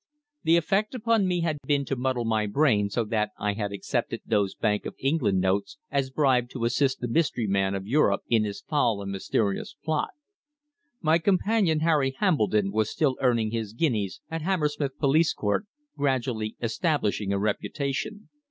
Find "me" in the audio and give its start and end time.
1.27-1.41